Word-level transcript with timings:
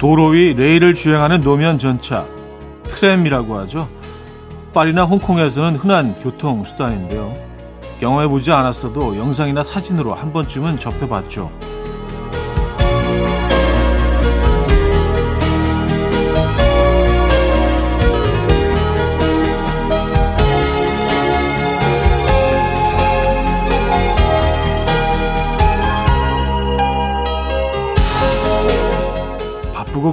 도로 0.00 0.28
위 0.28 0.54
레일을 0.54 0.94
주행하는 0.94 1.42
노면 1.42 1.78
전차, 1.78 2.24
트램이라고 2.84 3.58
하죠. 3.58 3.86
파리나 4.72 5.04
홍콩에서는 5.04 5.76
흔한 5.76 6.18
교통수단인데요. 6.22 7.36
경험해보지 8.00 8.50
않았어도 8.50 9.18
영상이나 9.18 9.62
사진으로 9.62 10.14
한 10.14 10.32
번쯤은 10.32 10.78
접해봤죠. 10.78 11.52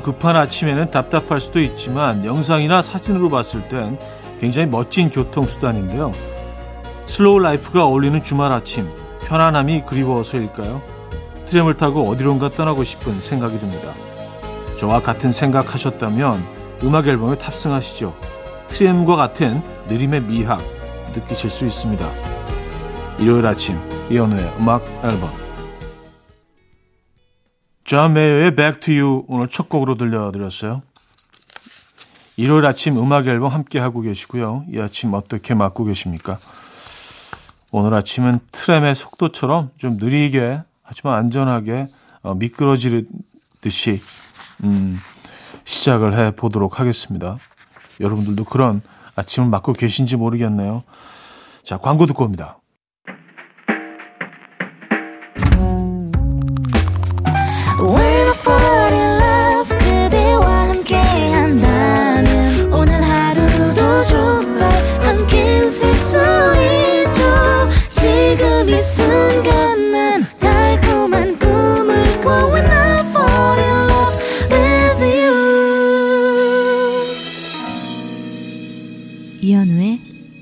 급한 0.07 0.37
아침에는 0.37 0.89
답답할 0.89 1.41
수도 1.41 1.59
있지만 1.59 2.23
영상이나 2.23 2.81
사진으로 2.81 3.29
봤을 3.29 3.67
땐 3.67 3.99
굉장히 4.39 4.65
멋진 4.69 5.09
교통수단인데요. 5.09 6.13
slow 7.07 7.39
life가 7.39 7.85
어울리는 7.85 8.23
주말 8.23 8.53
아침, 8.53 8.87
편안함이 9.25 9.83
그리워서일까요? 9.85 10.81
트램을 11.47 11.73
타고 11.73 12.07
어디론가 12.07 12.51
떠나고 12.51 12.85
싶은 12.85 13.19
생각이 13.19 13.59
듭니다. 13.59 13.91
저와 14.77 15.01
같은 15.01 15.33
생각하셨다면 15.33 16.41
음악 16.83 17.05
앨범에 17.05 17.37
탑승하시죠. 17.37 18.15
트램과 18.69 19.17
같은 19.17 19.61
느림의 19.89 20.21
미학 20.21 20.61
느끼실 21.13 21.49
수 21.49 21.65
있습니다. 21.65 22.07
일요일 23.19 23.45
아침 23.45 23.77
이연우의 24.09 24.53
음악 24.57 24.85
앨범 25.03 25.46
존 27.87 28.11
메이어의 28.11 28.53
Back 28.53 28.81
to 28.81 28.93
You 28.93 29.23
오늘 29.29 29.47
첫 29.47 29.69
곡으로 29.69 29.95
들려드렸어요. 29.95 30.81
일요일 32.35 32.65
아침 32.65 32.97
음악 32.97 33.27
앨범 33.27 33.53
함께 33.53 33.79
하고 33.79 34.01
계시고요. 34.01 34.65
이 34.69 34.77
아침 34.77 35.13
어떻게 35.13 35.53
맞고 35.53 35.85
계십니까? 35.85 36.37
오늘 37.71 37.93
아침은 37.93 38.41
트램의 38.51 38.93
속도처럼 38.93 39.71
좀 39.77 39.95
느리게 39.95 40.61
하지만 40.83 41.17
안전하게 41.17 41.87
어, 42.23 42.35
미끄러지듯이 42.35 44.01
음, 44.65 44.99
시작을 45.63 46.13
해 46.17 46.31
보도록 46.31 46.81
하겠습니다. 46.81 47.37
여러분들도 48.01 48.43
그런 48.43 48.81
아침을 49.15 49.47
맞고 49.47 49.71
계신지 49.71 50.17
모르겠네요. 50.17 50.83
자, 51.63 51.77
광고 51.77 52.05
듣고 52.05 52.25
옵니다. 52.25 52.57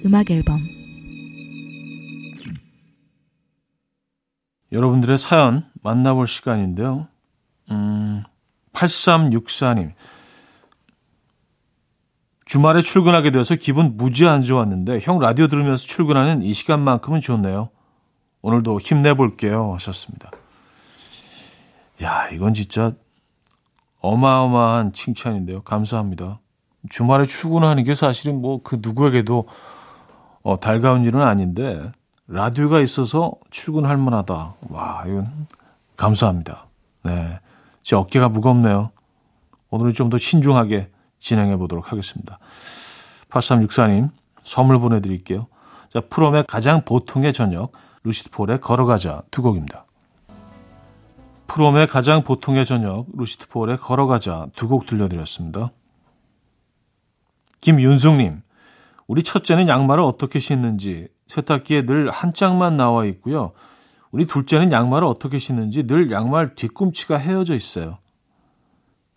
음악 0.06 0.32
앨범 0.32 0.62
여러분들의 4.72 5.18
사연 5.18 5.66
만나볼 5.82 6.28
시간인데요. 6.28 7.08
음, 7.72 8.24
8364님. 8.74 9.94
주말에 12.46 12.82
출근하게 12.82 13.32
되어서 13.32 13.56
기분 13.56 13.98
무지 13.98 14.26
안 14.28 14.42
좋았는데 14.42 15.00
형 15.02 15.20
라디오 15.20 15.48
들으면서 15.48 15.86
출근하는 15.86 16.42
이 16.42 16.54
시간만큼은 16.54 17.20
좋네요. 17.20 17.70
오늘도 18.42 18.80
힘내볼게요. 18.80 19.74
하셨습니다. 19.74 20.32
야, 22.04 22.30
이건 22.30 22.54
진짜 22.54 22.94
어마어마한 24.00 24.94
칭찬인데요. 24.94 25.64
감사합니다. 25.64 26.40
주말에 26.90 27.26
출근하는 27.26 27.84
게 27.84 27.96
사실은 27.96 28.42
뭐 28.42 28.60
그 28.64 28.80
누구에게도 28.82 29.46
어, 30.44 30.60
달가운 30.60 31.04
일은 31.04 31.22
아닌데 31.22 31.92
라디오가 32.28 32.80
있어서 32.82 33.34
출근할 33.52 33.98
만하다. 33.98 34.56
와, 34.70 35.04
이건 35.08 35.48
감사합니다. 35.98 36.68
네. 37.04 37.40
제 37.84 37.96
어깨가 37.96 38.30
무겁네요. 38.30 38.92
오늘은 39.70 39.94
좀 39.94 40.10
더 40.10 40.18
신중하게 40.18 40.90
진행해 41.20 41.58
보도록 41.58 41.92
하겠습니다. 41.92 42.40
8364님, 43.30 44.10
선물 44.44 44.80
보내드릴게요. 44.80 45.48
자, 45.90 46.02
프롬의 46.10 46.46
가장 46.48 46.84
보통의 46.86 47.34
저녁, 47.34 47.72
루시드 48.04 48.30
폴의 48.32 48.60
걸어가자 48.62 49.24
두 49.32 49.42
곡입니다. 49.42 49.86
프롬의 51.48 51.88
가장 51.88 52.24
보통의 52.24 52.66
저녁, 52.66 53.06
루시드 53.16 53.48
폴의 53.50 53.78
걸어가자 53.78 54.48
두 54.56 54.68
곡 54.68 54.86
들려드렸습니다. 54.86 55.70
김윤숙님, 57.66 58.44
우리 59.08 59.24
첫째는 59.24 59.68
양말을 59.68 60.04
어떻게 60.04 60.38
신는지 60.38 61.08
세탁기에 61.26 61.88
늘 61.88 62.12
한 62.12 62.32
짝만 62.32 62.78
나와 62.78 63.06
있고요. 63.06 63.54
우리 64.12 64.28
둘째는 64.28 64.72
양말을 64.72 65.08
어떻게 65.08 65.40
신는지 65.40 65.88
늘 65.88 66.12
양말 66.12 66.54
뒤꿈치가 66.54 67.18
헤어져 67.18 67.56
있어요. 67.56 67.98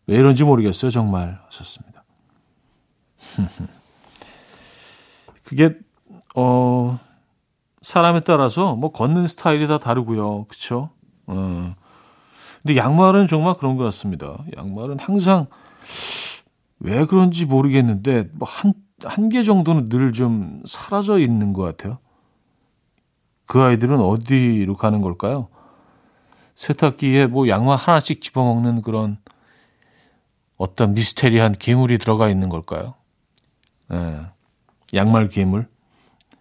왜 0.06 0.16
이런지 0.16 0.44
모르겠어요, 0.44 0.90
정말. 0.90 1.38
하셨습니다. 1.44 2.04
그게, 5.44 5.76
어, 6.34 6.98
사람에 7.82 8.20
따라서 8.20 8.74
뭐 8.76 8.92
걷는 8.92 9.26
스타일이 9.26 9.68
다 9.68 9.76
다르고요. 9.76 10.46
그쵸? 10.46 10.88
어. 11.26 11.74
근데 12.62 12.76
양말은 12.78 13.26
정말 13.26 13.54
그런 13.58 13.76
것 13.76 13.84
같습니다. 13.84 14.38
양말은 14.56 15.00
항상 15.00 15.48
왜 16.80 17.04
그런지 17.06 17.44
모르겠는데, 17.46 18.30
뭐 18.32 18.46
한, 18.48 18.72
한 19.04 19.28
개 19.28 19.42
정도는 19.44 19.88
늘 19.88 20.12
좀 20.12 20.62
사라져 20.66 21.18
있는 21.18 21.52
것 21.52 21.62
같아요. 21.62 21.98
그 23.46 23.60
아이들은 23.62 24.00
어디로 24.00 24.76
가는 24.76 25.00
걸까요? 25.00 25.48
세탁기에 26.54 27.26
뭐 27.26 27.48
양말 27.48 27.76
하나씩 27.78 28.20
집어먹는 28.20 28.82
그런 28.82 29.18
어떤 30.56 30.92
미스테리한 30.92 31.52
괴물이 31.52 31.98
들어가 31.98 32.28
있는 32.28 32.48
걸까요? 32.48 32.94
예, 33.92 34.16
양말 34.94 35.28
괴물. 35.28 35.68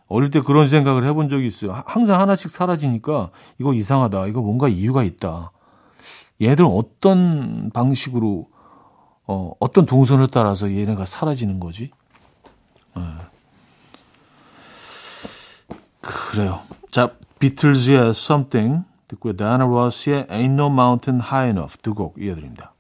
어릴 0.10 0.32
때 0.32 0.42
그런 0.42 0.68
생각을 0.68 1.06
해본 1.06 1.30
적이 1.30 1.48
있어요. 1.48 1.84
항상 1.86 2.20
하나씩 2.20 2.50
사라지니까 2.50 3.30
이거 3.60 3.74
이상하다. 3.74 4.28
이거 4.28 4.42
뭔가 4.42 4.68
이유가 4.68 5.04
있다. 5.04 5.52
얘들은 6.42 6.68
어떤 6.70 7.70
방식으로 7.74 8.50
어, 9.28 9.52
어떤 9.60 9.86
동선을 9.86 10.28
따라서 10.30 10.72
얘네가 10.72 11.06
사라지는 11.06 11.60
거지? 11.60 11.92
네. 12.96 13.04
그래요. 16.02 16.62
자, 16.92 17.12
비틀즈의 17.40 18.10
Something 18.12 18.86
듣고 19.08 19.34
다이나 19.36 19.66
로스의 19.66 20.28
Ain't 20.28 20.54
No 20.54 20.68
Mountain 20.68 21.22
High 21.22 21.50
Enough 21.50 21.82
두 21.82 21.94
곡 21.94 22.16
이어드립니다. 22.20 22.74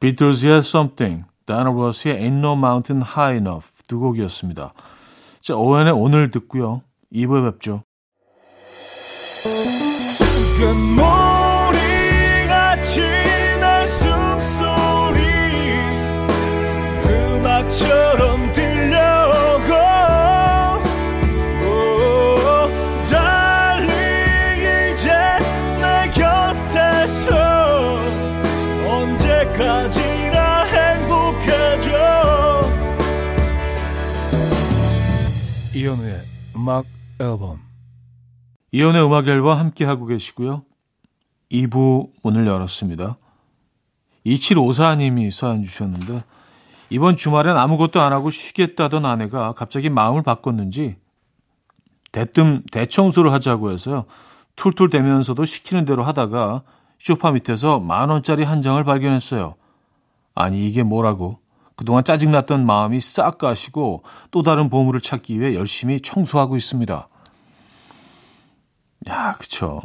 비틀즈의 0.00 0.58
Something, 0.58 1.24
다이나 1.46 1.70
로스의 1.70 2.16
Ain't 2.16 2.38
No 2.38 2.52
Mountain 2.52 3.02
High 3.06 3.36
Enough 3.38 3.82
두 3.88 3.98
곡이었습니다. 4.00 4.72
자, 5.40 5.54
오웬의 5.56 5.92
오늘 5.92 6.30
듣고요. 6.30 6.82
2부에 7.12 7.50
뵙죠. 7.52 7.82
금모 10.58 11.23
음악처럼 17.74 18.44
이현우의 35.74 36.20
음악 36.54 36.86
앨범 37.18 37.60
이현우의 38.70 39.04
음악 39.04 39.26
앨범 39.26 39.58
함께 39.58 39.84
하고 39.84 40.06
계시고요. 40.06 40.64
2부 41.50 42.10
문을 42.22 42.46
열었습니다. 42.46 43.16
2754님이 44.24 45.30
사연 45.32 45.64
주셨는데 45.64 46.22
이번 46.94 47.16
주말엔 47.16 47.56
아무것도 47.56 48.00
안 48.00 48.12
하고 48.12 48.30
쉬겠다던 48.30 49.04
아내가 49.04 49.50
갑자기 49.50 49.90
마음을 49.90 50.22
바꿨는지 50.22 50.94
대뜸 52.12 52.62
대청소를 52.70 53.32
하자고 53.32 53.72
해서요. 53.72 54.04
툴툴대면서도 54.54 55.44
시키는 55.44 55.86
대로 55.86 56.04
하다가 56.04 56.62
쇼파 57.00 57.32
밑에서 57.32 57.80
만 57.80 58.10
원짜리 58.10 58.44
한 58.44 58.62
장을 58.62 58.82
발견했어요. 58.84 59.56
아니, 60.36 60.68
이게 60.68 60.84
뭐라고? 60.84 61.40
그동안 61.74 62.04
짜증났던 62.04 62.64
마음이 62.64 63.00
싹 63.00 63.38
가시고 63.38 64.04
또 64.30 64.44
다른 64.44 64.70
보물을 64.70 65.00
찾기 65.00 65.40
위해 65.40 65.56
열심히 65.56 66.00
청소하고 66.00 66.56
있습니다. 66.56 67.08
야, 69.08 69.34
그쵸. 69.40 69.80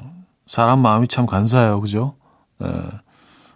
사람 0.46 0.82
마음이 0.82 1.08
참 1.08 1.26
간사해요. 1.26 1.82
그죠? 1.82 2.18
예. 2.64 2.68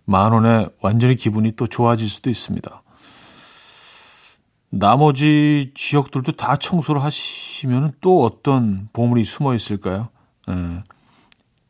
만 0.06 0.34
원에 0.34 0.70
완전히 0.82 1.16
기분이 1.16 1.52
또 1.52 1.68
좋아질 1.68 2.10
수도 2.10 2.32
있습니다. 2.32 2.83
나머지 4.76 5.72
지역들도 5.76 6.32
다 6.32 6.56
청소를 6.56 7.04
하시면 7.04 7.94
또 8.02 8.24
어떤 8.24 8.90
보물이 8.92 9.24
숨어 9.24 9.54
있을까요? 9.54 10.10
예. 10.50 10.84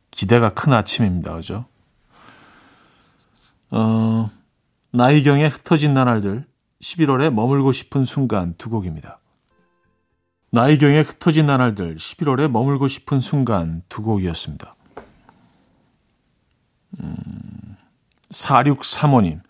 기대가 0.09 0.53
큰 0.53 0.71
아침입니다. 0.71 1.35
그죠? 1.35 1.65
어, 3.71 4.29
나이경의 4.91 5.49
흩어진 5.49 5.93
나날들, 5.93 6.45
11월에 6.81 7.29
머물고 7.29 7.73
싶은 7.73 8.05
순간 8.05 8.55
두 8.57 8.69
곡입니다. 8.69 9.19
나이경의 10.51 11.03
흩어진 11.03 11.47
나날들, 11.47 11.97
11월에 11.97 12.47
머물고 12.47 12.87
싶은 12.87 13.19
순간 13.19 13.81
두 13.89 14.01
곡이었습니다. 14.01 14.75
음, 17.01 17.17
4635님. 18.29 19.41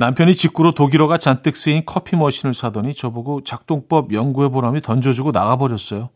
남편이 0.00 0.34
직구로 0.34 0.72
독일어가 0.72 1.18
잔뜩 1.18 1.54
쓰인 1.56 1.82
커피 1.84 2.16
머신을 2.16 2.54
사더니 2.54 2.94
저보고 2.94 3.44
작동법 3.44 4.14
연구해보라며 4.14 4.80
던져주고 4.80 5.30
나가버렸어요. 5.30 6.08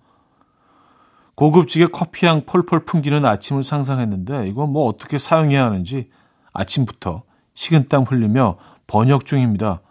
고급지게 1.34 1.88
커피향 1.88 2.46
펄펄 2.46 2.86
풍기는 2.86 3.26
아침을 3.26 3.62
상상했는데 3.62 4.48
이건 4.48 4.72
뭐 4.72 4.86
어떻게 4.86 5.18
사용해야 5.18 5.66
하는지 5.66 6.08
아침부터 6.54 7.24
식은땀 7.52 8.04
흘리며 8.04 8.56
번역 8.86 9.26
중입니다. 9.26 9.82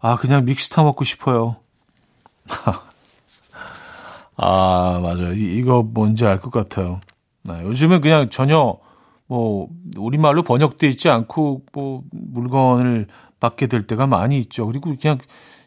아, 0.00 0.16
그냥 0.16 0.46
믹스타 0.46 0.82
먹고 0.82 1.04
싶어요. 1.04 1.56
아, 4.38 4.98
맞아요. 5.02 5.34
이, 5.34 5.62
거 5.62 5.82
뭔지 5.82 6.24
알 6.24 6.40
것 6.40 6.50
같아요. 6.50 7.00
네, 7.42 7.62
요즘은 7.64 8.00
그냥 8.00 8.30
전혀 8.30 8.78
뭐 9.26 9.68
우리말로 9.96 10.42
번역돼 10.42 10.88
있지 10.88 11.08
않고 11.08 11.62
뭐 11.72 12.02
물건을 12.12 13.08
받게 13.40 13.66
될 13.66 13.86
때가 13.86 14.06
많이 14.06 14.38
있죠. 14.40 14.66
그리고 14.66 14.94
그냥 14.96 15.18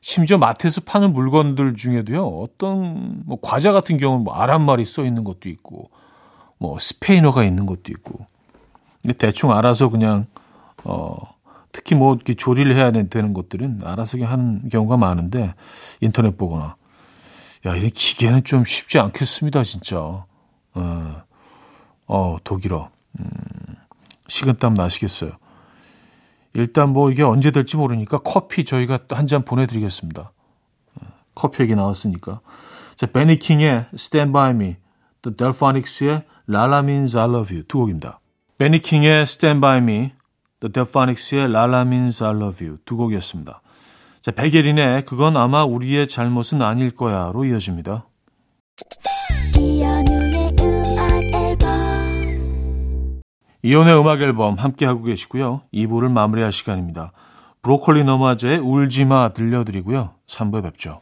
심지어 0.02 0.38
마트에서 0.38 0.82
파는 0.82 1.14
물건들 1.14 1.76
중에도요. 1.76 2.26
어떤 2.26 3.24
뭐 3.26 3.38
과자 3.42 3.72
같은 3.72 3.98
경우는 3.98 4.24
뭐 4.24 4.34
아란말이 4.34 4.86
써 4.86 5.06
있는 5.06 5.24
것도 5.24 5.50
있고 5.50 5.90
뭐 6.58 6.78
스페인어가 6.80 7.44
있는 7.44 7.66
것도 7.66 7.92
있고. 7.92 8.26
대충 9.18 9.52
알아서 9.52 9.90
그냥 9.90 10.26
어 10.84 11.16
특히 11.72 11.96
뭐 11.96 12.16
이렇게 12.16 12.34
조리를 12.34 12.76
해야 12.76 12.92
되는 12.92 13.34
것들은 13.34 13.82
알아서 13.84 14.18
그냥 14.18 14.32
하는 14.32 14.70
경우가 14.70 14.98
많은데 14.98 15.54
인터넷 16.02 16.38
보거나 16.38 16.76
야, 17.66 17.76
이 17.76 17.90
기계는 17.90 18.46
좀 18.46 18.64
쉽지 18.64 19.00
않겠습니다, 19.00 19.64
진짜. 19.64 20.26
어, 20.74 21.24
어 22.08 22.38
독일어. 22.44 22.90
음, 23.20 23.26
식은땀 24.28 24.76
나시겠어요. 24.76 25.32
일단 26.54 26.90
뭐 26.90 27.12
이게 27.12 27.24
언제 27.24 27.52
될지 27.52 27.78
모르니까 27.78 28.20
커피 28.20 28.66
저희가 28.66 29.08
또한잔 29.08 29.46
보내드리겠습니다. 29.46 30.32
어, 31.02 31.08
커피 31.36 31.64
얘기 31.64 31.76
나왔으니까. 31.76 32.42
자, 32.96 33.08
베니킹의 33.08 33.88
Stand 33.94 34.34
By 34.34 34.52
Me, 34.52 34.76
또 35.22 35.36
델파닉스의 35.36 36.24
Lala 36.50 36.80
Means 36.80 37.18
I 37.18 37.26
Love 37.30 37.56
You 37.56 37.64
두 37.68 37.80
곡입니다. 37.80 38.20
베니킹의 38.58 39.22
Stand 39.22 39.62
By 39.62 39.78
Me, 39.78 40.12
또 40.60 40.70
델파닉스의 40.70 41.46
Lala 41.46 41.82
Means 41.82 42.24
I 42.24 42.32
Love 42.32 42.68
You 42.68 42.80
두 42.86 42.98
곡이었습니다. 42.98 43.62
자, 44.22 44.32
백예린의 44.32 45.06
그건 45.06 45.38
아마 45.38 45.64
우리의 45.64 46.08
잘못은 46.08 46.62
아닐 46.62 46.92
거야로 46.92 47.46
이어집니다. 47.46 48.06
이혼의 53.62 54.00
음악 54.00 54.22
앨범 54.22 54.56
함께 54.56 54.86
하고 54.86 55.04
계시고요. 55.04 55.62
2부를 55.74 56.10
마무리할 56.12 56.52
시간입니다. 56.52 57.12
브로콜리 57.62 58.06
너마저의 58.06 58.60
울지마 58.60 59.34
들려드리고요. 59.34 60.12
3부에 60.28 60.64
뵙죠. 60.64 61.02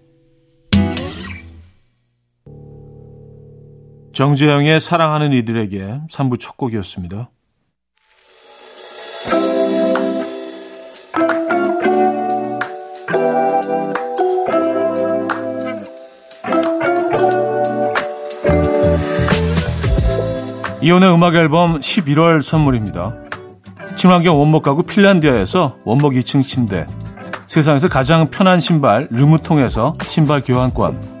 정재영의 4.13 4.79
사랑하는 4.79 5.31
이들에게 5.33 6.01
3부 6.09 6.39
첫 6.39 6.57
곡이었습니다. 6.57 7.29
이혼의 20.81 21.13
음악 21.13 21.35
앨범 21.35 21.79
11월 21.79 22.41
선물입니다. 22.41 23.15
친환경 23.95 24.39
원목 24.39 24.63
가구 24.63 24.83
핀란디아에서 24.83 25.77
원목 25.85 26.13
2층 26.13 26.43
침대 26.43 26.87
세상에서 27.45 27.87
가장 27.87 28.29
편한 28.29 28.59
신발 28.59 29.07
르무통에서 29.11 29.93
신발 30.07 30.41
교환권 30.41 31.20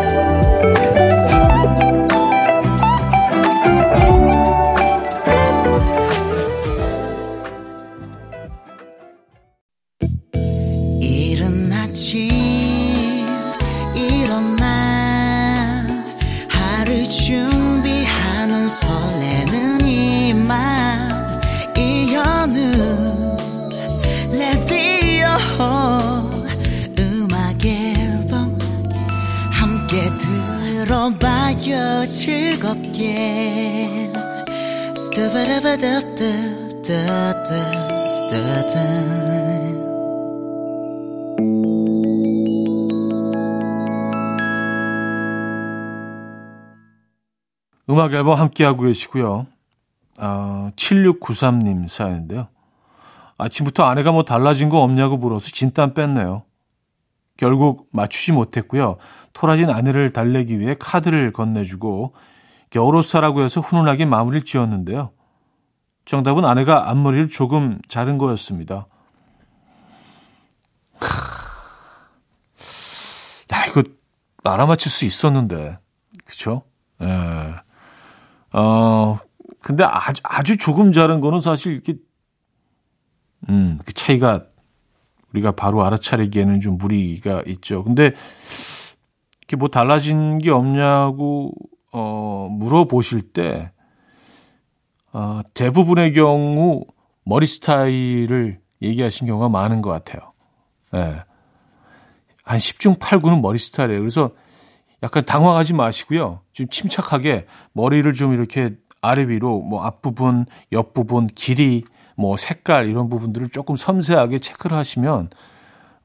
음악 47.89 48.13
앨범 48.13 48.39
함께하고 48.39 48.83
계시고요. 48.83 49.47
어, 50.19 50.71
7693님 50.75 51.87
사연인데요. 51.87 52.47
아침부터 53.37 53.83
아내가 53.83 54.11
뭐 54.11 54.23
달라진 54.23 54.69
거 54.69 54.81
없냐고 54.81 55.17
물어서 55.17 55.49
진땀 55.49 55.93
뺐네요. 55.95 56.43
결국 57.37 57.87
맞추지 57.91 58.31
못했고요. 58.33 58.97
토라진 59.33 59.69
아내를 59.69 60.13
달래기 60.13 60.59
위해 60.59 60.75
카드를 60.77 61.33
건네주고 61.33 62.13
겨울옷 62.71 63.05
사라고 63.05 63.43
해서 63.43 63.61
훈훈하게 63.61 64.05
마무리를 64.05 64.43
지었는데요. 64.45 65.11
정답은 66.05 66.45
아내가 66.45 66.89
앞머리를 66.89 67.29
조금 67.29 67.79
자른 67.87 68.17
거였습니다. 68.17 68.87
야, 73.53 73.65
이거 73.67 73.83
알아맞힐 74.43 74.89
수 74.89 75.05
있었는데. 75.05 75.77
그쵸? 76.25 76.63
예. 77.01 77.55
어, 78.53 79.19
근데 79.61 79.83
아주, 79.83 80.21
아주 80.23 80.57
조금 80.57 80.91
자른 80.91 81.21
거는 81.21 81.39
사실 81.41 81.73
이렇게, 81.73 81.95
음, 83.49 83.79
그 83.85 83.93
차이가 83.93 84.45
우리가 85.33 85.51
바로 85.51 85.83
알아차리기에는 85.83 86.61
좀 86.61 86.77
무리가 86.77 87.43
있죠. 87.47 87.83
근데 87.83 88.13
이렇게 89.41 89.55
뭐 89.57 89.67
달라진 89.67 90.39
게 90.39 90.51
없냐고, 90.51 91.53
어, 91.91 92.47
물어보실 92.51 93.33
때, 93.33 93.71
어, 95.13 95.41
대부분의 95.53 96.13
경우 96.13 96.85
머리 97.23 97.45
스타일을 97.45 98.59
얘기하신 98.81 99.27
경우가 99.27 99.49
많은 99.49 99.81
것 99.81 99.89
같아요. 99.89 100.33
예. 100.93 100.97
네. 100.97 101.23
한 102.43 102.57
10중 102.57 102.99
8구는 102.99 103.41
머리 103.41 103.59
스타일이에요. 103.59 104.01
그래서 104.01 104.31
약간 105.03 105.25
당황하지 105.25 105.73
마시고요. 105.73 106.41
좀 106.53 106.67
침착하게 106.67 107.45
머리를 107.73 108.11
좀 108.13 108.33
이렇게 108.33 108.75
아래 109.01 109.27
위로 109.27 109.61
뭐 109.61 109.83
앞부분, 109.83 110.45
옆부분, 110.71 111.27
길이, 111.27 111.83
뭐 112.15 112.37
색깔 112.37 112.87
이런 112.87 113.09
부분들을 113.09 113.49
조금 113.49 113.75
섬세하게 113.75 114.39
체크를 114.39 114.77
하시면 114.77 115.29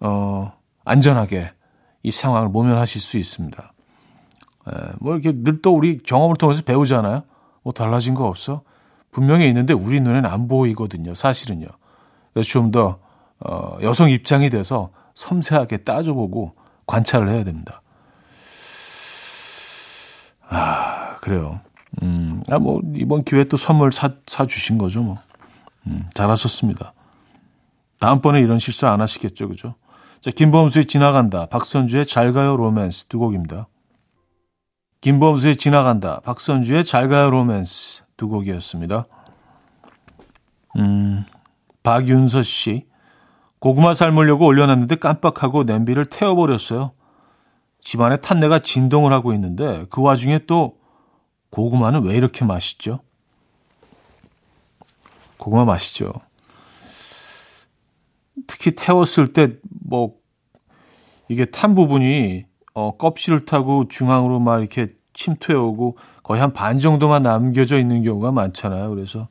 어 0.00 0.52
안전하게 0.84 1.50
이 2.02 2.10
상황을 2.10 2.48
모면하실 2.48 3.00
수 3.00 3.18
있습니다. 3.18 3.72
에, 4.68 4.92
뭐 4.98 5.14
이렇게 5.14 5.32
늘 5.32 5.60
또 5.62 5.74
우리 5.74 5.98
경험을 5.98 6.36
통해서 6.36 6.62
배우잖아요. 6.62 7.22
뭐 7.62 7.72
달라진 7.72 8.14
거 8.14 8.26
없어? 8.26 8.62
분명히 9.10 9.48
있는데 9.48 9.72
우리 9.72 10.00
눈에는 10.00 10.28
안 10.28 10.46
보이거든요. 10.48 11.14
사실은요. 11.14 11.66
좀더 12.44 12.98
어, 13.40 13.78
여성 13.82 14.10
입장이 14.10 14.50
돼서 14.50 14.90
섬세하게 15.14 15.78
따져보고 15.78 16.54
관찰을 16.86 17.28
해야 17.28 17.44
됩니다. 17.44 17.82
아, 20.48 21.16
그래요. 21.16 21.60
음, 22.02 22.42
아, 22.50 22.58
뭐, 22.58 22.80
이번 22.94 23.24
기회에 23.24 23.44
또 23.44 23.56
선물 23.56 23.90
사, 23.90 24.10
사주신 24.26 24.78
거죠, 24.78 25.02
뭐. 25.02 25.16
음, 25.86 26.08
잘하셨습니다. 26.14 26.92
다음번에 27.98 28.40
이런 28.40 28.58
실수 28.58 28.86
안 28.86 29.00
하시겠죠, 29.00 29.48
그죠? 29.48 29.74
자, 30.20 30.30
김범수의 30.30 30.86
지나간다. 30.86 31.46
박선주의 31.46 32.06
잘 32.06 32.32
가요 32.32 32.56
로맨스 32.56 33.06
두 33.06 33.18
곡입니다. 33.18 33.66
김범수의 35.00 35.56
지나간다. 35.56 36.20
박선주의 36.20 36.84
잘 36.84 37.08
가요 37.08 37.30
로맨스 37.30 38.04
두 38.16 38.28
곡이었습니다. 38.28 39.06
음, 40.76 41.24
박윤서 41.82 42.42
씨. 42.42 42.86
고구마 43.58 43.94
삶으려고 43.94 44.46
올려놨는데 44.46 44.96
깜빡하고 44.96 45.64
냄비를 45.64 46.04
태워버렸어요. 46.04 46.92
집안에 47.80 48.18
탄내가 48.18 48.58
진동을 48.60 49.12
하고 49.12 49.32
있는데 49.34 49.86
그 49.90 50.02
와중에 50.02 50.40
또 50.46 50.78
고구마는 51.50 52.04
왜 52.04 52.14
이렇게 52.16 52.44
맛있죠? 52.44 53.00
고구마 55.38 55.64
맛있죠. 55.64 56.12
특히 58.46 58.74
태웠을 58.74 59.32
때 59.32 59.58
뭐 59.88 60.14
이게 61.28 61.44
탄 61.44 61.74
부분이 61.74 62.44
어 62.78 62.94
껍질을 62.98 63.46
타고 63.46 63.88
중앙으로 63.88 64.38
막 64.38 64.58
이렇게 64.60 64.88
침투해 65.14 65.56
오고 65.56 65.96
거의 66.22 66.42
한 66.42 66.52
반 66.52 66.78
정도만 66.78 67.22
남겨져 67.22 67.78
있는 67.78 68.02
경우가 68.02 68.32
많잖아요. 68.32 68.90
그래서 68.90 69.28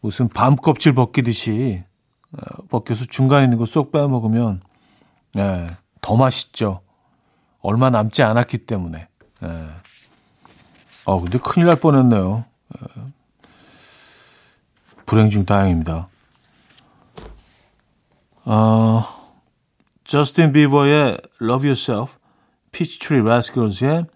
무슨 0.00 0.28
밤 0.28 0.54
껍질 0.54 0.94
벗기듯이 0.94 1.82
어, 2.32 2.62
벗겨서 2.68 3.06
중간에 3.06 3.42
있는 3.44 3.58
거 3.58 3.64
쏙 3.66 3.90
빼먹으면 3.90 4.60
예, 5.36 5.66
더 6.00 6.14
맛있죠. 6.14 6.80
얼마 7.60 7.90
남지 7.90 8.22
않았기 8.22 8.58
때문에. 8.66 9.08
예. 9.42 9.68
어, 11.06 11.20
근데 11.20 11.38
큰일 11.38 11.66
날 11.66 11.74
뻔했네요. 11.80 12.44
예. 12.76 13.02
불행 15.06 15.28
중 15.28 15.44
다행입니다. 15.44 16.06
어, 18.44 19.04
저스틴 20.04 20.52
비버의 20.52 21.18
Love 21.42 21.66
Yourself, 21.68 22.17
Peach 22.78 23.02
Tree 23.02 23.22
Rascals의 23.24 24.06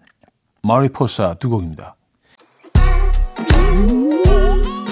Mariposa 0.61 1.33
두 1.33 1.49
곡입니다. 1.49 1.97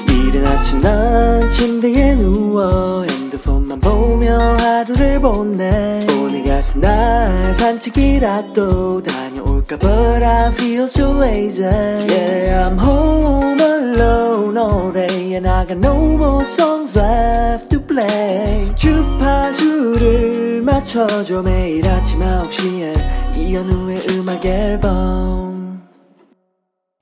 이른 0.09 0.45
아침 0.45 0.81
난 0.81 1.49
침대에 1.49 2.15
누워 2.15 3.03
핸드폰만 3.03 3.79
보며 3.79 4.57
하루를 4.57 5.21
보내 5.21 6.05
오늘 6.19 6.43
같은 6.43 6.81
날 6.81 7.55
산책이라도 7.55 9.03
다녀올까 9.03 9.77
But 9.77 10.21
I 10.21 10.51
feel 10.51 10.83
so 10.83 11.17
lazy 11.17 11.63
Yeah 11.63 12.67
I'm 12.67 12.77
home 12.77 13.61
alone 13.61 14.57
all 14.57 14.91
day 14.91 15.35
And 15.35 15.47
I 15.47 15.65
got 15.65 15.77
no 15.77 15.95
more 16.17 16.43
songs 16.43 16.99
left 16.99 17.69
to 17.69 17.79
play 17.79 18.69
주파수를 18.75 20.40
맞춰줘 20.71 21.41
매일 21.41 21.85
아침 21.85 22.19
9시에 22.19 23.37
이현우의 23.37 24.07
음악 24.11 24.45
앨범 24.45 25.81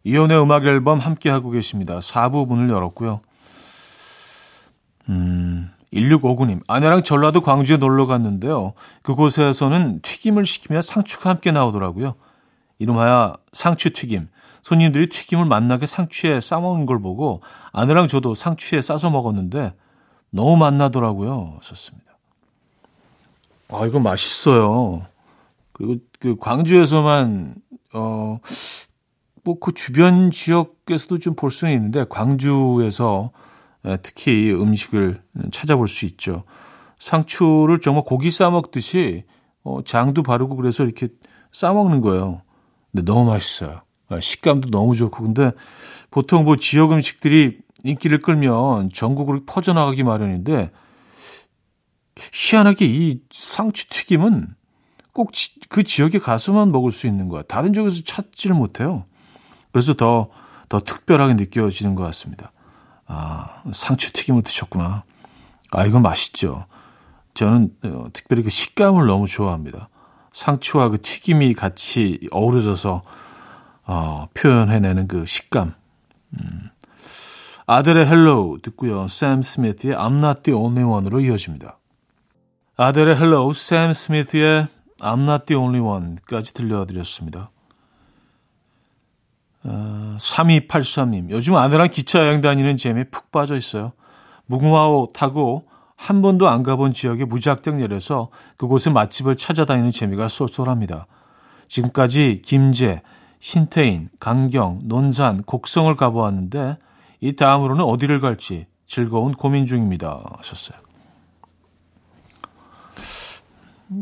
이혼의 0.04 0.42
음악 0.42 0.66
앨범 0.66 0.98
함께 0.98 1.30
하고 1.30 1.52
계십니다. 1.52 2.00
4부 2.00 2.48
문을 2.48 2.70
열었고요. 2.70 3.22
음, 5.10 5.70
1659님, 5.94 6.62
아내랑 6.68 7.04
전라도 7.04 7.42
광주에 7.42 7.78
놀러 7.78 8.08
갔는데요. 8.08 8.74
그곳에서는 9.04 10.02
튀김을 10.02 10.48
시키며 10.48 10.82
상추가 10.82 11.30
함께 11.30 11.52
나오더라고요. 11.52 12.16
이름하여 12.80 13.38
상추 13.54 13.94
튀김. 13.94 14.30
손님들이 14.64 15.10
튀김을 15.10 15.46
맛나게 15.46 15.86
상추에 15.86 16.42
싸먹는 16.42 16.88
걸 16.88 17.00
보고 17.00 17.42
아내랑 17.72 18.08
저도 18.08 18.34
상추에 18.34 18.82
싸서 18.82 19.12
먹었는데 19.12 19.74
너무 20.32 20.58
맛나더라고요. 20.58 21.60
좋습니다. 21.62 22.09
아, 23.70 23.86
이거 23.86 24.00
맛있어요. 24.00 25.06
그리고 25.74 25.98
그 26.20 26.36
광주에서만, 26.38 27.56
어, 27.94 28.40
뭐 29.44 29.60
그 29.60 29.74
주변 29.74 30.32
지역에서도 30.32 31.18
좀 31.20 31.36
볼 31.36 31.50
수는 31.52 31.74
있는데 31.74 32.06
광주에서 32.10 33.32
특히 34.04 34.52
음식을 34.52 35.22
찾아볼 35.52 35.88
수 35.88 36.06
있죠. 36.06 36.44
상추를 37.00 37.80
정말 37.80 38.04
고기 38.04 38.32
싸 38.32 38.50
먹듯이 38.50 39.24
어, 39.64 39.80
장도 39.86 40.24
바르고 40.24 40.56
그래서 40.58 40.84
이렇게 40.84 41.08
싸 41.52 41.72
먹는 41.74 42.02
거예요. 42.02 42.42
근데 42.92 43.06
너무 43.10 43.30
맛있어요. 43.30 43.82
식감도 44.20 44.70
너무 44.70 44.96
좋고 44.96 45.24
근데 45.24 45.52
보통 46.12 46.44
뭐 46.44 46.58
지역 46.58 46.92
음식들이 46.92 47.60
인기를 47.84 48.20
끌면 48.22 48.90
전국으로 48.94 49.46
퍼져나가기 49.46 50.04
마련인데 50.04 50.72
희한하게 52.34 52.86
이 52.86 53.22
상추 53.32 53.90
튀김은 53.90 54.48
꼭 55.14 55.32
그 55.70 55.84
지역에 55.84 56.18
가서만 56.20 56.72
먹을 56.72 56.92
수 56.92 57.08
있는 57.08 57.30
거야. 57.30 57.44
다른 57.44 57.74
지역에서 57.74 58.02
찾지를 58.04 58.56
못해요. 58.56 59.06
그래서 59.72 59.94
더, 59.94 60.30
더 60.68 60.80
특별하게 60.80 61.36
느껴지는 61.36 61.96
것 61.96 62.04
같습니다. 62.06 62.52
아, 63.06 63.62
상추 63.72 64.12
튀김을 64.12 64.42
드셨구나. 64.42 65.04
아, 65.72 65.86
이건 65.86 66.02
맛있죠. 66.02 66.66
저는 67.36 67.76
어, 67.84 68.08
특별히 68.12 68.42
그 68.42 68.50
식감을 68.50 69.06
너무 69.06 69.28
좋아합니다. 69.28 69.90
상추와 70.34 70.90
그 70.90 71.02
튀김이 71.02 71.54
같이 71.54 72.28
어우러져서 72.32 73.04
어, 73.86 74.28
표현해내는 74.34 75.08
그 75.08 75.26
식감. 75.26 75.76
음. 76.34 76.70
아델의 77.68 78.08
Hello 78.08 78.60
듣고요. 78.64 79.08
샘 79.08 79.44
스미스의 79.44 79.96
I'm 79.96 80.24
Not 80.24 80.42
The 80.42 80.60
Only 80.60 80.84
One으로 80.84 81.20
이어집니다. 81.20 81.79
아델의 82.82 83.18
Hello, 83.18 83.54
샘 83.56 83.92
스미스의 83.92 84.70
I'm 85.02 85.24
Not 85.24 85.48
The 85.48 85.62
Only 85.62 85.86
One까지 85.86 86.54
들려드렸습니다. 86.54 87.52
어, 89.66 90.16
3283님, 90.18 91.30
요즘 91.30 91.58
아내랑 91.58 91.90
기차 91.92 92.20
여행 92.20 92.40
다니는 92.40 92.78
재미에 92.78 93.04
푹 93.04 93.34
빠져 93.34 93.58
있어요. 93.58 93.92
무궁화호 94.46 95.12
타고 95.14 95.66
한 95.98 96.22
번도 96.22 96.48
안 96.48 96.64
가본 96.64 96.94
지역에 96.94 97.26
무작정 97.26 97.80
내려서 97.80 98.30
그곳의 98.56 98.94
맛집을 98.94 99.36
찾아다니는 99.36 99.92
재미가 99.92 100.30
쏠쏠합니다. 100.30 101.06
지금까지 101.68 102.42
김제, 102.46 103.02
신태인, 103.40 104.08
강경, 104.22 104.84
논산, 104.86 105.44
곡성을 105.44 105.94
가보았는데 105.98 106.78
이 107.20 107.36
다음으로는 107.36 107.84
어디를 107.84 108.22
갈지 108.22 108.68
즐거운 108.86 109.34
고민 109.34 109.66
중입니다. 109.66 110.24
하셨어요. 110.38 110.89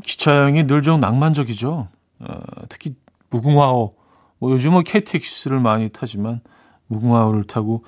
기차 0.04 0.36
여행이 0.38 0.66
늘 0.66 0.82
좀 0.82 1.00
낭만적이죠. 1.00 1.88
어, 2.20 2.40
특히 2.70 2.96
무궁화호, 3.30 3.96
뭐 4.40 4.52
요즘은 4.52 4.84
KTX를 4.84 5.60
많이 5.60 5.90
타지만 5.90 6.42
무궁화호를 6.88 7.46
타고 7.46 7.84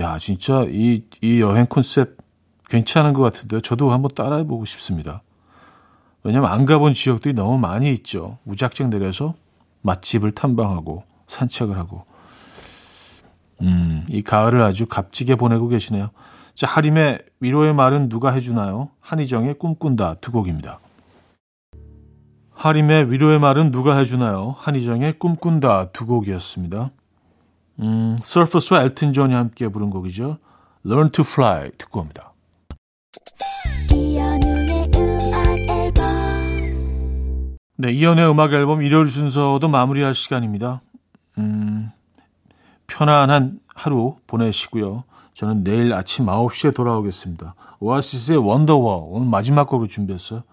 야 0.00 0.18
진짜 0.18 0.64
이, 0.68 1.04
이 1.20 1.40
여행 1.40 1.66
컨셉 1.66 2.16
괜찮은 2.68 3.12
것 3.12 3.22
같은데요. 3.22 3.60
저도 3.60 3.92
한번 3.92 4.10
따라해보고 4.14 4.64
싶습니다. 4.64 5.22
왜냐면 6.22 6.50
안 6.50 6.64
가본 6.64 6.94
지역들이 6.94 7.34
너무 7.34 7.58
많이 7.58 7.92
있죠. 7.92 8.38
무작정 8.44 8.90
내려서 8.90 9.34
맛집을 9.82 10.32
탐방하고 10.32 11.04
산책을 11.26 11.76
하고. 11.76 12.04
음, 13.60 14.04
이 14.08 14.22
가을을 14.22 14.62
아주 14.62 14.86
값지게 14.86 15.36
보내고 15.36 15.68
계시네요. 15.68 16.10
자, 16.54 16.66
하림의 16.66 17.18
위로의 17.40 17.74
말은 17.74 18.08
누가 18.08 18.30
해주나요? 18.30 18.90
한희정의 19.00 19.54
꿈꾼다 19.54 20.14
두 20.14 20.32
곡입니다. 20.32 20.80
하림의 22.64 23.12
위로의 23.12 23.40
말은 23.40 23.72
누가 23.72 23.98
해주나요? 23.98 24.54
한희정의 24.56 25.18
꿈꾼다 25.18 25.90
두 25.90 26.06
곡이었습니다. 26.06 26.92
음, 27.80 28.16
서퍼스와 28.22 28.84
엘튼 28.84 29.12
존이 29.12 29.34
함께 29.34 29.68
부른 29.68 29.90
곡이죠. 29.90 30.38
Learn 30.86 31.10
to 31.10 31.24
Fly 31.26 31.72
듣고 31.76 32.00
옵니다. 32.00 32.32
네, 37.76 37.92
이연의 37.92 38.30
음악 38.30 38.54
앨범 38.54 38.80
일요일 38.80 39.08
순서도 39.08 39.68
마무리할 39.68 40.14
시간입니다. 40.14 40.80
음, 41.36 41.90
편안한 42.86 43.60
하루 43.74 44.16
보내시고요. 44.26 45.04
저는 45.34 45.64
내일 45.64 45.92
아침 45.92 46.24
9시에 46.24 46.74
돌아오겠습니다. 46.74 47.56
오아시스의 47.80 48.38
원더워 48.38 49.08
오늘 49.10 49.28
마지막 49.28 49.66
곡을 49.68 49.88
준비했어요. 49.88 50.44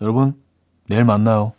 여러분 0.00 0.40
내일 0.90 1.04
만나요. 1.04 1.52